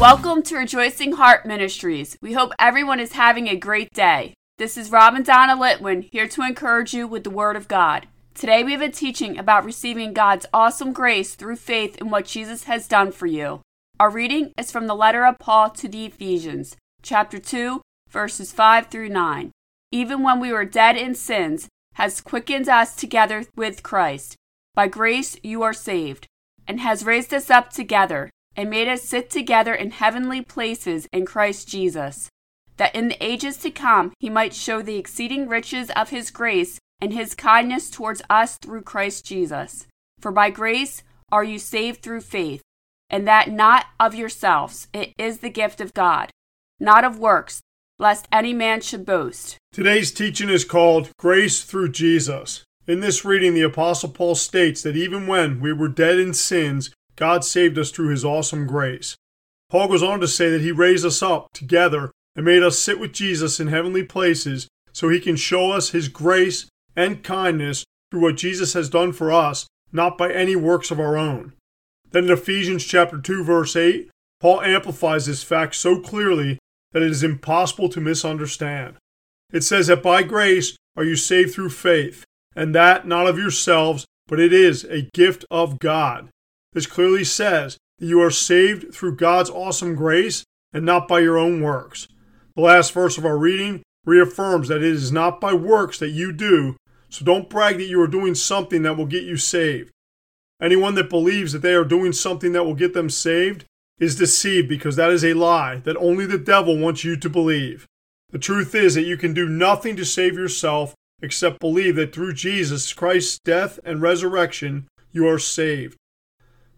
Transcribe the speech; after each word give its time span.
Welcome 0.00 0.40
to 0.44 0.56
Rejoicing 0.56 1.12
Heart 1.12 1.44
Ministries. 1.44 2.16
We 2.22 2.32
hope 2.32 2.54
everyone 2.58 3.00
is 3.00 3.12
having 3.12 3.48
a 3.48 3.54
great 3.54 3.92
day. 3.92 4.32
This 4.56 4.78
is 4.78 4.90
Rob 4.90 5.14
and 5.14 5.26
Donna 5.26 5.54
Litwin 5.54 6.08
here 6.10 6.26
to 6.26 6.40
encourage 6.40 6.94
you 6.94 7.06
with 7.06 7.22
the 7.22 7.28
Word 7.28 7.54
of 7.54 7.68
God. 7.68 8.08
Today 8.32 8.64
we 8.64 8.72
have 8.72 8.80
a 8.80 8.88
teaching 8.88 9.38
about 9.38 9.62
receiving 9.62 10.14
God's 10.14 10.46
awesome 10.54 10.94
grace 10.94 11.34
through 11.34 11.56
faith 11.56 11.98
in 11.98 12.08
what 12.08 12.24
Jesus 12.24 12.64
has 12.64 12.88
done 12.88 13.12
for 13.12 13.26
you. 13.26 13.60
Our 14.00 14.08
reading 14.08 14.54
is 14.56 14.72
from 14.72 14.86
the 14.86 14.94
letter 14.94 15.26
of 15.26 15.38
Paul 15.38 15.68
to 15.68 15.86
the 15.86 16.06
Ephesians, 16.06 16.78
chapter 17.02 17.38
2, 17.38 17.82
verses 18.08 18.52
5 18.52 18.86
through 18.86 19.10
9. 19.10 19.50
Even 19.92 20.22
when 20.22 20.40
we 20.40 20.50
were 20.50 20.64
dead 20.64 20.96
in 20.96 21.14
sins, 21.14 21.68
has 21.96 22.22
quickened 22.22 22.70
us 22.70 22.96
together 22.96 23.44
with 23.54 23.82
Christ. 23.82 24.34
By 24.74 24.88
grace 24.88 25.36
you 25.42 25.62
are 25.62 25.74
saved, 25.74 26.26
and 26.66 26.80
has 26.80 27.04
raised 27.04 27.34
us 27.34 27.50
up 27.50 27.68
together 27.68 28.30
and 28.56 28.68
made 28.70 28.88
us 28.88 29.02
sit 29.02 29.30
together 29.30 29.74
in 29.74 29.90
heavenly 29.90 30.42
places 30.42 31.08
in 31.12 31.24
Christ 31.26 31.68
Jesus, 31.68 32.28
that 32.76 32.94
in 32.94 33.08
the 33.08 33.24
ages 33.24 33.56
to 33.58 33.70
come 33.70 34.12
he 34.18 34.30
might 34.30 34.54
show 34.54 34.82
the 34.82 34.96
exceeding 34.96 35.48
riches 35.48 35.90
of 35.96 36.10
his 36.10 36.30
grace 36.30 36.78
and 37.00 37.12
his 37.12 37.34
kindness 37.34 37.90
towards 37.90 38.22
us 38.28 38.58
through 38.58 38.82
Christ 38.82 39.24
Jesus. 39.24 39.86
For 40.18 40.30
by 40.30 40.50
grace 40.50 41.02
are 41.32 41.44
you 41.44 41.58
saved 41.58 42.02
through 42.02 42.22
faith, 42.22 42.62
and 43.08 43.26
that 43.26 43.50
not 43.50 43.86
of 43.98 44.14
yourselves, 44.14 44.88
it 44.92 45.12
is 45.16 45.38
the 45.38 45.50
gift 45.50 45.80
of 45.80 45.94
God, 45.94 46.30
not 46.78 47.04
of 47.04 47.18
works, 47.18 47.60
lest 47.98 48.26
any 48.32 48.52
man 48.52 48.80
should 48.80 49.06
boast. 49.06 49.56
Today's 49.72 50.10
teaching 50.10 50.48
is 50.48 50.64
called 50.64 51.10
Grace 51.18 51.62
Through 51.62 51.92
Jesus. 51.92 52.64
In 52.86 53.00
this 53.00 53.24
reading, 53.24 53.54
the 53.54 53.62
Apostle 53.62 54.08
Paul 54.08 54.34
states 54.34 54.82
that 54.82 54.96
even 54.96 55.26
when 55.26 55.60
we 55.60 55.72
were 55.72 55.88
dead 55.88 56.18
in 56.18 56.34
sins, 56.34 56.90
God 57.20 57.44
saved 57.44 57.78
us 57.78 57.90
through 57.90 58.08
his 58.08 58.24
awesome 58.24 58.66
grace. 58.66 59.14
Paul 59.68 59.88
goes 59.88 60.02
on 60.02 60.20
to 60.20 60.26
say 60.26 60.48
that 60.50 60.62
he 60.62 60.72
raised 60.72 61.04
us 61.04 61.22
up 61.22 61.52
together 61.52 62.10
and 62.34 62.46
made 62.46 62.62
us 62.62 62.78
sit 62.78 62.98
with 62.98 63.12
Jesus 63.12 63.60
in 63.60 63.68
heavenly 63.68 64.02
places 64.02 64.68
so 64.92 65.08
he 65.08 65.20
can 65.20 65.36
show 65.36 65.70
us 65.70 65.90
his 65.90 66.08
grace 66.08 66.66
and 66.96 67.22
kindness 67.22 67.84
through 68.10 68.22
what 68.22 68.38
Jesus 68.38 68.72
has 68.72 68.88
done 68.88 69.12
for 69.12 69.30
us, 69.30 69.66
not 69.92 70.16
by 70.16 70.32
any 70.32 70.56
works 70.56 70.90
of 70.90 70.98
our 70.98 71.18
own. 71.18 71.52
Then 72.10 72.24
in 72.24 72.30
Ephesians 72.30 72.84
chapter 72.84 73.18
2 73.20 73.44
verse 73.44 73.76
8, 73.76 74.10
Paul 74.40 74.62
amplifies 74.62 75.26
this 75.26 75.42
fact 75.42 75.74
so 75.74 76.00
clearly 76.00 76.58
that 76.92 77.02
it 77.02 77.10
is 77.10 77.22
impossible 77.22 77.90
to 77.90 78.00
misunderstand. 78.00 78.96
It 79.52 79.62
says 79.62 79.88
that 79.88 80.02
by 80.02 80.22
grace 80.22 80.74
are 80.96 81.04
you 81.04 81.16
saved 81.16 81.54
through 81.54 81.70
faith, 81.70 82.24
and 82.56 82.74
that 82.74 83.06
not 83.06 83.26
of 83.26 83.38
yourselves, 83.38 84.06
but 84.26 84.40
it 84.40 84.52
is 84.52 84.84
a 84.84 85.02
gift 85.12 85.44
of 85.50 85.78
God. 85.78 86.30
This 86.72 86.86
clearly 86.86 87.24
says 87.24 87.78
that 87.98 88.06
you 88.06 88.20
are 88.20 88.30
saved 88.30 88.94
through 88.94 89.16
God's 89.16 89.50
awesome 89.50 89.94
grace 89.94 90.44
and 90.72 90.84
not 90.84 91.08
by 91.08 91.20
your 91.20 91.36
own 91.36 91.60
works. 91.60 92.06
The 92.54 92.62
last 92.62 92.92
verse 92.92 93.18
of 93.18 93.24
our 93.24 93.38
reading 93.38 93.82
reaffirms 94.04 94.68
that 94.68 94.78
it 94.78 94.82
is 94.84 95.12
not 95.12 95.40
by 95.40 95.52
works 95.52 95.98
that 95.98 96.10
you 96.10 96.32
do, 96.32 96.76
so 97.08 97.24
don't 97.24 97.50
brag 97.50 97.78
that 97.78 97.88
you 97.88 98.00
are 98.00 98.06
doing 98.06 98.34
something 98.34 98.82
that 98.82 98.96
will 98.96 99.06
get 99.06 99.24
you 99.24 99.36
saved. 99.36 99.90
Anyone 100.60 100.94
that 100.94 101.10
believes 101.10 101.52
that 101.52 101.62
they 101.62 101.74
are 101.74 101.84
doing 101.84 102.12
something 102.12 102.52
that 102.52 102.64
will 102.64 102.74
get 102.74 102.94
them 102.94 103.10
saved 103.10 103.64
is 103.98 104.16
deceived 104.16 104.68
because 104.68 104.96
that 104.96 105.10
is 105.10 105.24
a 105.24 105.34
lie 105.34 105.76
that 105.84 105.96
only 105.96 106.26
the 106.26 106.38
devil 106.38 106.76
wants 106.76 107.04
you 107.04 107.16
to 107.16 107.28
believe. 107.28 107.86
The 108.30 108.38
truth 108.38 108.74
is 108.74 108.94
that 108.94 109.02
you 109.02 109.16
can 109.16 109.34
do 109.34 109.48
nothing 109.48 109.96
to 109.96 110.04
save 110.04 110.34
yourself 110.34 110.94
except 111.22 111.60
believe 111.60 111.96
that 111.96 112.14
through 112.14 112.34
Jesus 112.34 112.92
Christ's 112.92 113.38
death 113.44 113.78
and 113.84 114.00
resurrection 114.00 114.88
you 115.12 115.26
are 115.28 115.38
saved. 115.38 115.96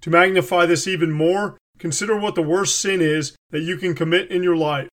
To 0.02 0.10
magnify 0.10 0.66
this 0.66 0.86
even 0.86 1.12
more, 1.12 1.56
consider 1.78 2.16
what 2.16 2.34
the 2.34 2.42
worst 2.42 2.78
sin 2.80 3.00
is 3.00 3.36
that 3.50 3.62
you 3.62 3.76
can 3.76 3.94
commit 3.94 4.30
in 4.30 4.42
your 4.42 4.56
life. 4.56 4.88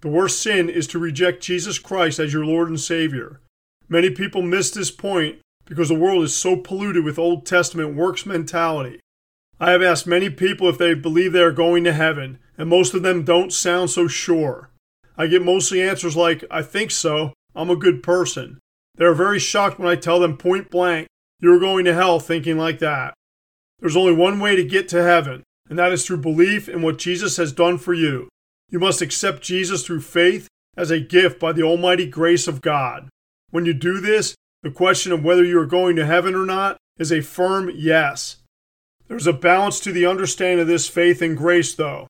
The 0.00 0.08
worst 0.08 0.42
sin 0.42 0.68
is 0.68 0.86
to 0.88 0.98
reject 0.98 1.42
Jesus 1.42 1.78
Christ 1.78 2.18
as 2.18 2.32
your 2.32 2.44
Lord 2.44 2.68
and 2.68 2.80
Savior. 2.80 3.40
Many 3.88 4.10
people 4.10 4.42
miss 4.42 4.70
this 4.70 4.90
point 4.90 5.40
because 5.66 5.88
the 5.88 5.94
world 5.94 6.24
is 6.24 6.34
so 6.34 6.56
polluted 6.56 7.04
with 7.04 7.18
Old 7.18 7.46
Testament 7.46 7.94
works 7.94 8.26
mentality. 8.26 9.00
I 9.60 9.70
have 9.70 9.82
asked 9.82 10.06
many 10.06 10.30
people 10.30 10.68
if 10.68 10.78
they 10.78 10.94
believe 10.94 11.32
they 11.32 11.42
are 11.42 11.52
going 11.52 11.84
to 11.84 11.92
heaven, 11.92 12.38
and 12.56 12.68
most 12.68 12.94
of 12.94 13.02
them 13.02 13.24
don't 13.24 13.52
sound 13.52 13.90
so 13.90 14.08
sure. 14.08 14.70
I 15.16 15.26
get 15.26 15.44
mostly 15.44 15.82
answers 15.82 16.16
like, 16.16 16.44
I 16.50 16.62
think 16.62 16.90
so, 16.90 17.34
I'm 17.54 17.68
a 17.68 17.76
good 17.76 18.02
person. 18.02 18.58
They 18.96 19.04
are 19.04 19.14
very 19.14 19.38
shocked 19.38 19.78
when 19.78 19.88
I 19.88 19.96
tell 19.96 20.18
them 20.18 20.38
point 20.38 20.70
blank, 20.70 21.08
you're 21.40 21.60
going 21.60 21.84
to 21.84 21.94
hell 21.94 22.18
thinking 22.18 22.56
like 22.56 22.78
that. 22.78 23.14
There's 23.80 23.96
only 23.96 24.12
one 24.12 24.38
way 24.40 24.56
to 24.56 24.64
get 24.64 24.88
to 24.90 25.02
heaven, 25.02 25.42
and 25.68 25.78
that 25.78 25.92
is 25.92 26.06
through 26.06 26.18
belief 26.18 26.68
in 26.68 26.82
what 26.82 26.98
Jesus 26.98 27.36
has 27.38 27.52
done 27.52 27.78
for 27.78 27.94
you. 27.94 28.28
You 28.68 28.78
must 28.78 29.02
accept 29.02 29.42
Jesus 29.42 29.84
through 29.84 30.02
faith 30.02 30.48
as 30.76 30.90
a 30.90 31.00
gift 31.00 31.40
by 31.40 31.52
the 31.52 31.62
almighty 31.62 32.06
grace 32.06 32.46
of 32.46 32.60
God. 32.60 33.08
When 33.50 33.64
you 33.64 33.74
do 33.74 34.00
this, 34.00 34.34
the 34.62 34.70
question 34.70 35.12
of 35.12 35.24
whether 35.24 35.44
you 35.44 35.58
are 35.58 35.66
going 35.66 35.96
to 35.96 36.06
heaven 36.06 36.34
or 36.34 36.44
not 36.44 36.76
is 36.98 37.10
a 37.10 37.22
firm 37.22 37.70
yes. 37.74 38.36
There's 39.08 39.26
a 39.26 39.32
balance 39.32 39.80
to 39.80 39.92
the 39.92 40.06
understanding 40.06 40.60
of 40.60 40.68
this 40.68 40.86
faith 40.86 41.22
and 41.22 41.36
grace, 41.36 41.74
though. 41.74 42.06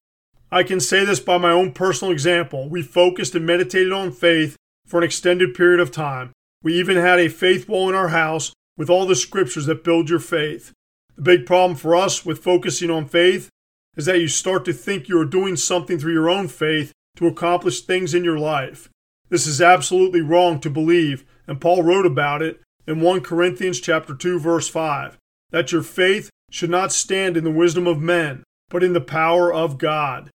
I 0.52 0.64
can 0.64 0.80
say 0.80 1.04
this 1.04 1.20
by 1.20 1.38
my 1.38 1.52
own 1.52 1.72
personal 1.72 2.12
example. 2.12 2.68
We 2.68 2.82
focused 2.82 3.34
and 3.36 3.46
meditated 3.46 3.92
on 3.92 4.10
faith 4.10 4.56
for 4.84 4.98
an 4.98 5.04
extended 5.04 5.54
period 5.54 5.80
of 5.80 5.92
time. 5.92 6.32
We 6.62 6.74
even 6.74 6.96
had 6.96 7.20
a 7.20 7.28
faith 7.28 7.68
wall 7.68 7.88
in 7.88 7.94
our 7.94 8.08
house 8.08 8.52
with 8.76 8.90
all 8.90 9.06
the 9.06 9.14
scriptures 9.14 9.66
that 9.66 9.84
build 9.84 10.10
your 10.10 10.18
faith. 10.18 10.72
The 11.20 11.36
big 11.36 11.44
problem 11.44 11.76
for 11.76 11.94
us 11.94 12.24
with 12.24 12.42
focusing 12.42 12.88
on 12.88 13.06
faith 13.06 13.50
is 13.94 14.06
that 14.06 14.20
you 14.20 14.26
start 14.26 14.64
to 14.64 14.72
think 14.72 15.06
you 15.06 15.20
are 15.20 15.26
doing 15.26 15.54
something 15.54 15.98
through 15.98 16.14
your 16.14 16.30
own 16.30 16.48
faith 16.48 16.92
to 17.16 17.26
accomplish 17.26 17.82
things 17.82 18.14
in 18.14 18.24
your 18.24 18.38
life. 18.38 18.88
This 19.28 19.46
is 19.46 19.60
absolutely 19.60 20.22
wrong 20.22 20.60
to 20.60 20.70
believe, 20.70 21.26
and 21.46 21.60
Paul 21.60 21.82
wrote 21.82 22.06
about 22.06 22.40
it 22.40 22.62
in 22.86 23.02
1 23.02 23.20
Corinthians 23.20 23.80
chapter 23.80 24.14
2 24.14 24.40
verse 24.40 24.66
5, 24.68 25.18
that 25.50 25.72
your 25.72 25.82
faith 25.82 26.30
should 26.50 26.70
not 26.70 26.90
stand 26.90 27.36
in 27.36 27.44
the 27.44 27.50
wisdom 27.50 27.86
of 27.86 28.00
men, 28.00 28.42
but 28.70 28.82
in 28.82 28.94
the 28.94 29.00
power 29.02 29.52
of 29.52 29.76
God. 29.76 30.30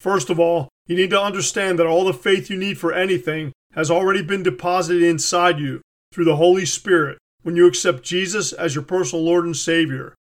First 0.00 0.30
of 0.30 0.40
all, 0.40 0.70
you 0.86 0.96
need 0.96 1.10
to 1.10 1.20
understand 1.20 1.78
that 1.78 1.86
all 1.86 2.06
the 2.06 2.14
faith 2.14 2.48
you 2.48 2.56
need 2.56 2.78
for 2.78 2.94
anything 2.94 3.52
has 3.74 3.90
already 3.90 4.22
been 4.22 4.42
deposited 4.42 5.02
inside 5.02 5.58
you 5.58 5.82
through 6.14 6.24
the 6.24 6.36
Holy 6.36 6.64
Spirit 6.64 7.18
when 7.44 7.54
you 7.54 7.66
accept 7.66 8.02
Jesus 8.02 8.52
as 8.52 8.74
your 8.74 8.82
personal 8.82 9.24
Lord 9.24 9.44
and 9.44 9.56
Savior. 9.56 10.14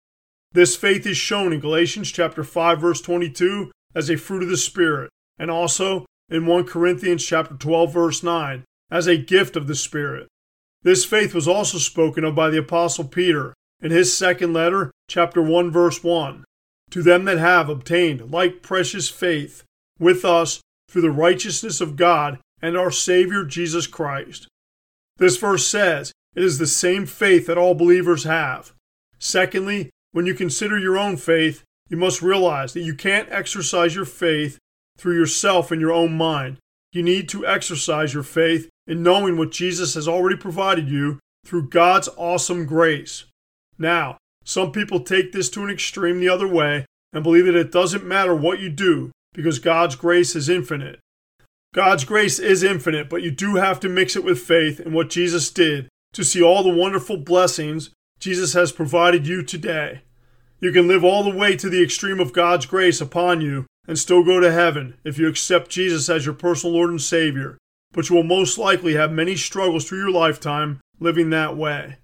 This 0.52 0.74
faith 0.74 1.06
is 1.06 1.16
shown 1.16 1.52
in 1.52 1.60
Galatians 1.60 2.10
chapter 2.10 2.42
5 2.42 2.80
verse 2.80 3.00
22 3.00 3.70
as 3.94 4.10
a 4.10 4.16
fruit 4.16 4.42
of 4.42 4.48
the 4.48 4.56
Spirit, 4.56 5.10
and 5.38 5.50
also 5.50 6.06
in 6.28 6.46
1 6.46 6.64
Corinthians 6.64 7.24
chapter 7.24 7.54
12 7.54 7.92
verse 7.92 8.22
9 8.22 8.64
as 8.90 9.06
a 9.06 9.16
gift 9.16 9.54
of 9.54 9.68
the 9.68 9.74
Spirit. 9.74 10.26
This 10.82 11.04
faith 11.04 11.34
was 11.34 11.46
also 11.46 11.78
spoken 11.78 12.24
of 12.24 12.34
by 12.34 12.50
the 12.50 12.58
apostle 12.58 13.04
Peter 13.04 13.54
in 13.80 13.90
his 13.90 14.16
second 14.16 14.52
letter, 14.52 14.90
chapter 15.08 15.42
1 15.42 15.70
verse 15.70 16.02
1. 16.02 16.44
To 16.90 17.02
them 17.02 17.26
that 17.26 17.38
have 17.38 17.68
obtained 17.68 18.32
like 18.32 18.62
precious 18.62 19.08
faith 19.08 19.62
with 19.98 20.24
us 20.24 20.60
through 20.88 21.02
the 21.02 21.10
righteousness 21.10 21.80
of 21.80 21.96
God 21.96 22.38
and 22.62 22.76
our 22.76 22.90
Savior 22.90 23.44
Jesus 23.44 23.86
Christ. 23.86 24.48
This 25.18 25.36
verse 25.36 25.66
says, 25.66 26.12
it 26.34 26.44
is 26.44 26.58
the 26.58 26.66
same 26.66 27.06
faith 27.06 27.46
that 27.46 27.58
all 27.58 27.74
believers 27.74 28.24
have. 28.24 28.72
Secondly, 29.18 29.90
when 30.12 30.26
you 30.26 30.34
consider 30.34 30.78
your 30.78 30.98
own 30.98 31.16
faith, 31.16 31.62
you 31.88 31.96
must 31.96 32.22
realize 32.22 32.72
that 32.72 32.82
you 32.82 32.94
can't 32.94 33.30
exercise 33.30 33.94
your 33.94 34.04
faith 34.04 34.58
through 34.96 35.16
yourself 35.16 35.70
and 35.70 35.80
your 35.80 35.92
own 35.92 36.16
mind. 36.16 36.58
You 36.92 37.02
need 37.02 37.28
to 37.30 37.46
exercise 37.46 38.14
your 38.14 38.22
faith 38.22 38.68
in 38.86 39.02
knowing 39.02 39.36
what 39.36 39.52
Jesus 39.52 39.94
has 39.94 40.08
already 40.08 40.36
provided 40.36 40.88
you 40.88 41.18
through 41.44 41.68
God's 41.68 42.08
awesome 42.16 42.66
grace. 42.66 43.24
Now, 43.78 44.18
some 44.44 44.72
people 44.72 45.00
take 45.00 45.32
this 45.32 45.48
to 45.50 45.64
an 45.64 45.70
extreme 45.70 46.20
the 46.20 46.28
other 46.28 46.48
way 46.48 46.86
and 47.12 47.22
believe 47.22 47.46
that 47.46 47.54
it 47.54 47.72
doesn't 47.72 48.04
matter 48.04 48.34
what 48.34 48.60
you 48.60 48.68
do 48.68 49.10
because 49.32 49.58
God's 49.58 49.96
grace 49.96 50.34
is 50.34 50.48
infinite. 50.48 50.98
God's 51.72 52.04
grace 52.04 52.38
is 52.38 52.62
infinite, 52.62 53.08
but 53.08 53.22
you 53.22 53.30
do 53.30 53.56
have 53.56 53.78
to 53.80 53.88
mix 53.88 54.16
it 54.16 54.24
with 54.24 54.40
faith 54.40 54.80
in 54.80 54.92
what 54.92 55.10
Jesus 55.10 55.50
did 55.50 55.88
to 56.12 56.24
see 56.24 56.42
all 56.42 56.62
the 56.62 56.74
wonderful 56.74 57.16
blessings 57.16 57.90
Jesus 58.18 58.52
has 58.54 58.72
provided 58.72 59.26
you 59.26 59.42
today. 59.42 60.02
You 60.60 60.72
can 60.72 60.86
live 60.86 61.04
all 61.04 61.22
the 61.22 61.36
way 61.36 61.56
to 61.56 61.70
the 61.70 61.82
extreme 61.82 62.20
of 62.20 62.32
God's 62.32 62.66
grace 62.66 63.00
upon 63.00 63.40
you 63.40 63.66
and 63.88 63.98
still 63.98 64.22
go 64.22 64.40
to 64.40 64.52
heaven 64.52 64.94
if 65.04 65.18
you 65.18 65.26
accept 65.26 65.70
Jesus 65.70 66.08
as 66.08 66.26
your 66.26 66.34
personal 66.34 66.74
Lord 66.74 66.90
and 66.90 67.00
Savior, 67.00 67.56
but 67.92 68.08
you 68.08 68.16
will 68.16 68.22
most 68.22 68.58
likely 68.58 68.94
have 68.94 69.10
many 69.10 69.36
struggles 69.36 69.88
through 69.88 70.00
your 70.00 70.10
lifetime 70.10 70.80
living 70.98 71.30
that 71.30 71.56
way. 71.56 71.96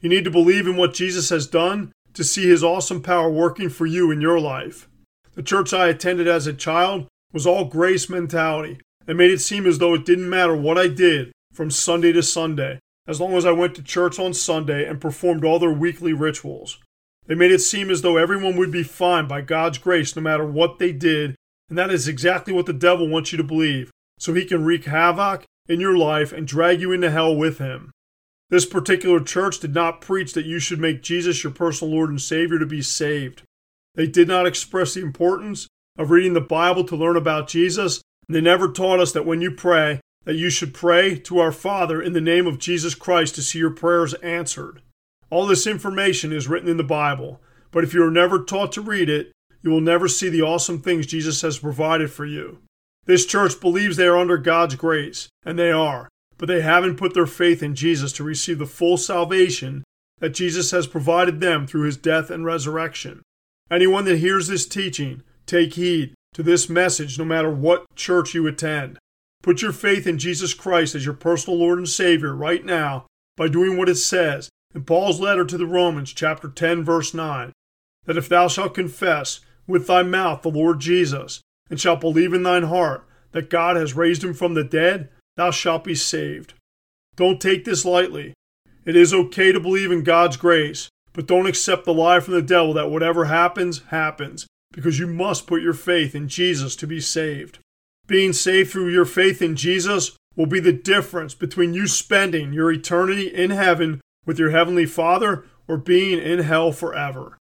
You 0.00 0.10
need 0.10 0.24
to 0.24 0.30
believe 0.30 0.66
in 0.66 0.76
what 0.76 0.92
Jesus 0.92 1.30
has 1.30 1.46
done 1.46 1.92
to 2.12 2.22
see 2.22 2.46
his 2.46 2.62
awesome 2.62 3.02
power 3.02 3.30
working 3.30 3.70
for 3.70 3.86
you 3.86 4.10
in 4.10 4.20
your 4.20 4.38
life. 4.38 4.86
The 5.34 5.42
church 5.42 5.72
I 5.72 5.88
attended 5.88 6.28
as 6.28 6.46
a 6.46 6.52
child 6.52 7.06
was 7.32 7.46
all 7.46 7.64
grace 7.64 8.10
mentality 8.10 8.80
and 9.06 9.16
made 9.16 9.30
it 9.30 9.40
seem 9.40 9.66
as 9.66 9.78
though 9.78 9.94
it 9.94 10.04
didn't 10.04 10.28
matter 10.28 10.54
what 10.54 10.78
I 10.78 10.88
did 10.88 11.32
from 11.52 11.70
Sunday 11.70 12.12
to 12.12 12.22
Sunday 12.22 12.78
as 13.06 13.20
long 13.20 13.34
as 13.34 13.44
I 13.44 13.52
went 13.52 13.74
to 13.76 13.82
church 13.82 14.18
on 14.18 14.34
Sunday 14.34 14.88
and 14.88 15.00
performed 15.00 15.44
all 15.44 15.58
their 15.58 15.72
weekly 15.72 16.12
rituals. 16.12 16.78
They 17.26 17.34
made 17.34 17.52
it 17.52 17.60
seem 17.60 17.90
as 17.90 18.02
though 18.02 18.16
everyone 18.16 18.56
would 18.56 18.70
be 18.70 18.82
fine 18.82 19.26
by 19.26 19.40
God's 19.40 19.78
grace 19.78 20.14
no 20.14 20.22
matter 20.22 20.46
what 20.46 20.78
they 20.78 20.92
did 20.92 21.36
And 21.68 21.78
that 21.78 21.90
is 21.90 22.08
exactly 22.08 22.52
what 22.52 22.66
the 22.66 22.72
devil 22.72 23.08
wants 23.08 23.32
you 23.32 23.38
to 23.38 23.44
believe, 23.44 23.90
so 24.18 24.34
he 24.34 24.44
can 24.44 24.64
wreak 24.64 24.84
havoc 24.84 25.44
in 25.66 25.80
your 25.80 25.96
life 25.96 26.32
and 26.32 26.46
drag 26.46 26.80
you 26.80 26.92
into 26.92 27.10
hell 27.10 27.34
with 27.34 27.58
him. 27.58 27.90
This 28.50 28.66
particular 28.66 29.20
church 29.20 29.60
did 29.60 29.74
not 29.74 30.00
preach 30.00 30.34
that 30.34 30.44
you 30.44 30.58
should 30.58 30.78
make 30.78 31.02
Jesus 31.02 31.42
your 31.42 31.52
personal 31.52 31.94
Lord 31.94 32.10
and 32.10 32.20
Savior 32.20 32.58
to 32.58 32.66
be 32.66 32.82
saved. 32.82 33.42
They 33.94 34.06
did 34.06 34.28
not 34.28 34.46
express 34.46 34.94
the 34.94 35.00
importance 35.00 35.66
of 35.98 36.10
reading 36.10 36.34
the 36.34 36.40
Bible 36.40 36.84
to 36.84 36.96
learn 36.96 37.16
about 37.16 37.48
Jesus. 37.48 38.02
They 38.28 38.40
never 38.40 38.70
taught 38.70 39.00
us 39.00 39.12
that 39.12 39.26
when 39.26 39.40
you 39.40 39.50
pray, 39.50 40.00
that 40.24 40.36
you 40.36 40.50
should 40.50 40.74
pray 40.74 41.16
to 41.18 41.38
our 41.38 41.52
Father 41.52 42.00
in 42.02 42.12
the 42.12 42.20
name 42.20 42.46
of 42.46 42.58
Jesus 42.58 42.94
Christ 42.94 43.34
to 43.34 43.42
see 43.42 43.58
your 43.58 43.70
prayers 43.70 44.14
answered. 44.14 44.82
All 45.30 45.46
this 45.46 45.66
information 45.66 46.32
is 46.32 46.48
written 46.48 46.68
in 46.68 46.76
the 46.76 46.84
Bible, 46.84 47.40
but 47.70 47.84
if 47.84 47.92
you 47.92 48.04
are 48.04 48.10
never 48.10 48.42
taught 48.42 48.72
to 48.72 48.80
read 48.80 49.08
it, 49.08 49.32
you 49.62 49.70
will 49.70 49.80
never 49.80 50.08
see 50.08 50.28
the 50.28 50.42
awesome 50.42 50.80
things 50.80 51.06
Jesus 51.06 51.42
has 51.42 51.58
provided 51.58 52.10
for 52.10 52.24
you. 52.24 52.58
This 53.06 53.26
church 53.26 53.60
believes 53.60 53.96
they 53.96 54.06
are 54.06 54.16
under 54.16 54.38
God's 54.38 54.76
grace, 54.76 55.28
and 55.44 55.58
they 55.58 55.70
are, 55.70 56.08
but 56.38 56.46
they 56.46 56.62
haven't 56.62 56.96
put 56.96 57.14
their 57.14 57.26
faith 57.26 57.62
in 57.62 57.74
Jesus 57.74 58.12
to 58.12 58.24
receive 58.24 58.58
the 58.58 58.66
full 58.66 58.96
salvation 58.96 59.84
that 60.20 60.30
Jesus 60.30 60.70
has 60.70 60.86
provided 60.86 61.40
them 61.40 61.66
through 61.66 61.82
his 61.82 61.96
death 61.96 62.30
and 62.30 62.44
resurrection. 62.44 63.22
Anyone 63.70 64.04
that 64.04 64.18
hears 64.18 64.48
this 64.48 64.66
teaching, 64.66 65.22
take 65.46 65.74
heed 65.74 66.14
to 66.34 66.42
this 66.42 66.68
message 66.68 67.18
no 67.18 67.24
matter 67.24 67.50
what 67.50 67.86
church 67.94 68.34
you 68.34 68.46
attend. 68.46 68.98
Put 69.44 69.60
your 69.60 69.72
faith 69.72 70.06
in 70.06 70.16
Jesus 70.16 70.54
Christ 70.54 70.94
as 70.94 71.04
your 71.04 71.12
personal 71.12 71.58
Lord 71.58 71.76
and 71.76 71.86
Savior 71.86 72.34
right 72.34 72.64
now 72.64 73.04
by 73.36 73.46
doing 73.46 73.76
what 73.76 73.90
it 73.90 73.96
says 73.96 74.48
in 74.74 74.84
Paul's 74.84 75.20
letter 75.20 75.44
to 75.44 75.58
the 75.58 75.66
Romans, 75.66 76.14
chapter 76.14 76.48
10, 76.48 76.82
verse 76.82 77.12
9, 77.12 77.52
that 78.06 78.16
if 78.16 78.26
thou 78.26 78.48
shalt 78.48 78.72
confess 78.72 79.40
with 79.66 79.86
thy 79.86 80.02
mouth 80.02 80.40
the 80.40 80.48
Lord 80.48 80.80
Jesus, 80.80 81.42
and 81.68 81.78
shalt 81.78 82.00
believe 82.00 82.32
in 82.32 82.42
thine 82.42 82.62
heart 82.62 83.06
that 83.32 83.50
God 83.50 83.76
has 83.76 83.92
raised 83.92 84.24
him 84.24 84.32
from 84.32 84.54
the 84.54 84.64
dead, 84.64 85.10
thou 85.36 85.50
shalt 85.50 85.84
be 85.84 85.94
saved. 85.94 86.54
Don't 87.14 87.38
take 87.38 87.66
this 87.66 87.84
lightly. 87.84 88.32
It 88.86 88.96
is 88.96 89.12
okay 89.12 89.52
to 89.52 89.60
believe 89.60 89.92
in 89.92 90.04
God's 90.04 90.38
grace, 90.38 90.88
but 91.12 91.26
don't 91.26 91.46
accept 91.46 91.84
the 91.84 91.92
lie 91.92 92.20
from 92.20 92.32
the 92.32 92.40
devil 92.40 92.72
that 92.72 92.88
whatever 92.88 93.26
happens, 93.26 93.82
happens, 93.88 94.46
because 94.72 94.98
you 94.98 95.06
must 95.06 95.46
put 95.46 95.60
your 95.60 95.74
faith 95.74 96.14
in 96.14 96.28
Jesus 96.28 96.74
to 96.76 96.86
be 96.86 96.98
saved. 96.98 97.58
Being 98.06 98.32
saved 98.34 98.70
through 98.70 98.90
your 98.90 99.06
faith 99.06 99.40
in 99.40 99.56
Jesus 99.56 100.16
will 100.36 100.46
be 100.46 100.60
the 100.60 100.72
difference 100.72 101.34
between 101.34 101.72
you 101.72 101.86
spending 101.86 102.52
your 102.52 102.70
eternity 102.70 103.28
in 103.28 103.50
heaven 103.50 104.00
with 104.26 104.38
your 104.38 104.50
Heavenly 104.50 104.86
Father 104.86 105.44
or 105.66 105.78
being 105.78 106.20
in 106.20 106.40
hell 106.40 106.72
forever. 106.72 107.38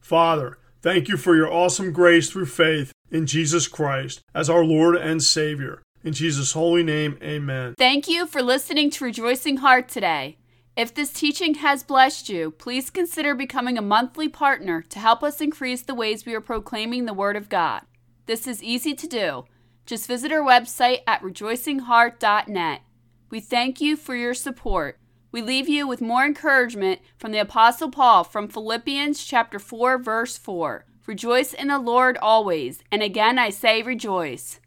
Father, 0.00 0.58
thank 0.82 1.08
you 1.08 1.16
for 1.16 1.34
your 1.34 1.50
awesome 1.50 1.92
grace 1.92 2.30
through 2.30 2.46
faith 2.46 2.92
in 3.10 3.26
Jesus 3.26 3.66
Christ 3.66 4.20
as 4.34 4.50
our 4.50 4.64
Lord 4.64 4.96
and 4.96 5.22
Savior. 5.22 5.82
In 6.02 6.12
Jesus' 6.12 6.52
holy 6.52 6.82
name, 6.82 7.16
amen. 7.22 7.74
Thank 7.78 8.06
you 8.06 8.26
for 8.26 8.42
listening 8.42 8.90
to 8.90 9.04
Rejoicing 9.04 9.58
Heart 9.58 9.88
today. 9.88 10.36
If 10.76 10.92
this 10.92 11.12
teaching 11.12 11.54
has 11.54 11.82
blessed 11.82 12.28
you, 12.28 12.50
please 12.50 12.90
consider 12.90 13.34
becoming 13.34 13.78
a 13.78 13.82
monthly 13.82 14.28
partner 14.28 14.82
to 14.82 14.98
help 14.98 15.22
us 15.22 15.40
increase 15.40 15.80
the 15.80 15.94
ways 15.94 16.26
we 16.26 16.34
are 16.34 16.42
proclaiming 16.42 17.06
the 17.06 17.14
Word 17.14 17.36
of 17.36 17.48
God. 17.48 17.82
This 18.26 18.46
is 18.46 18.62
easy 18.62 18.92
to 18.92 19.06
do. 19.06 19.44
Just 19.86 20.06
visit 20.06 20.32
our 20.32 20.42
website 20.42 21.00
at 21.06 21.20
rejoicingheart.net. 21.20 22.80
We 23.30 23.40
thank 23.40 23.80
you 23.80 23.96
for 23.96 24.14
your 24.16 24.34
support. 24.34 24.98
We 25.30 25.42
leave 25.42 25.68
you 25.68 25.86
with 25.86 26.00
more 26.00 26.24
encouragement 26.24 27.00
from 27.18 27.32
the 27.32 27.38
apostle 27.38 27.90
Paul 27.90 28.24
from 28.24 28.48
Philippians 28.48 29.24
chapter 29.24 29.58
4 29.58 29.98
verse 29.98 30.38
4. 30.38 30.86
Rejoice 31.06 31.52
in 31.52 31.68
the 31.68 31.78
Lord 31.78 32.16
always, 32.22 32.82
and 32.90 33.02
again 33.02 33.38
I 33.38 33.50
say 33.50 33.82
rejoice. 33.82 34.60